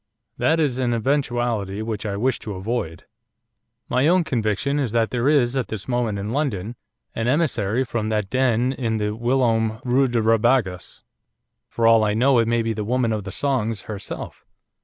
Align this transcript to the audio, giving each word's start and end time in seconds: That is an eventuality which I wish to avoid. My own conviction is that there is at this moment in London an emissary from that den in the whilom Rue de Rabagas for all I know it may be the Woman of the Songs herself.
That 0.39 0.59
is 0.59 0.79
an 0.79 0.95
eventuality 0.95 1.83
which 1.83 2.07
I 2.07 2.17
wish 2.17 2.39
to 2.39 2.55
avoid. 2.55 3.05
My 3.87 4.07
own 4.07 4.23
conviction 4.23 4.79
is 4.79 4.93
that 4.93 5.11
there 5.11 5.29
is 5.29 5.55
at 5.55 5.67
this 5.67 5.87
moment 5.87 6.17
in 6.17 6.31
London 6.31 6.75
an 7.13 7.27
emissary 7.27 7.83
from 7.83 8.09
that 8.09 8.27
den 8.27 8.73
in 8.73 8.97
the 8.97 9.15
whilom 9.15 9.79
Rue 9.85 10.07
de 10.07 10.19
Rabagas 10.23 11.03
for 11.69 11.85
all 11.85 12.03
I 12.03 12.15
know 12.15 12.39
it 12.39 12.47
may 12.47 12.63
be 12.63 12.73
the 12.73 12.83
Woman 12.83 13.13
of 13.13 13.25
the 13.25 13.31
Songs 13.31 13.81
herself. 13.81 14.43